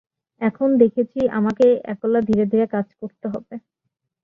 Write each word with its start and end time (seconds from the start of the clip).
এখন 0.41 0.69
দেখছি, 0.77 1.19
আমাকে 1.31 1.65
একলা 1.85 2.19
ধীরে 2.21 2.45
ধীরে 2.45 2.65
কাজ 2.67 2.87
করতে 3.01 3.25
হবে। 3.27 3.55